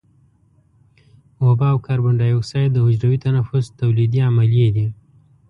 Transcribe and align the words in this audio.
اوبه 1.43 1.65
او 1.73 1.77
کاربن 1.85 2.15
دای 2.19 2.31
اکساید 2.37 2.69
د 2.73 2.77
حجروي 2.85 3.17
تنفس 3.25 3.65
تولیدي 3.79 4.19
عملیې 4.29 4.67
دي. 4.75 4.87